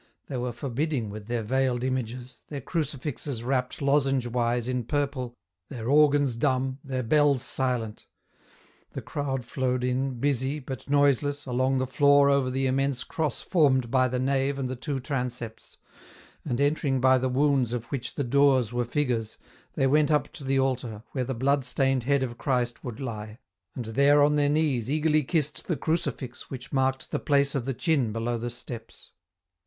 [0.29, 5.35] They were forbidding with their veiled images, their crucifixes wrapped lozenge wise in purple,
[5.69, 8.07] their organs dumb, their bells silent.
[8.93, 13.91] The crowd flowed in, busy, but noiseless, along the floor over the immense cross formed
[13.91, 15.77] by the nave and the two transepts,
[16.43, 19.37] and entering by the wounds of which the doors were figures,
[19.73, 23.37] they went up to the altar, where the blood stained head of Christ would lie,
[23.75, 27.75] and there on their knees eagerly kissed the CFucifix which marked the place of the
[27.75, 29.11] chin below the steps.